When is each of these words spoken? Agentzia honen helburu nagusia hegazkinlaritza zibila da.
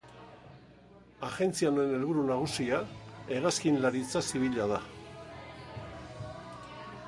Agentzia 1.27 1.69
honen 1.73 1.93
helburu 1.97 2.23
nagusia 2.31 2.79
hegazkinlaritza 3.35 4.25
zibila 4.31 4.69
da. 4.73 4.81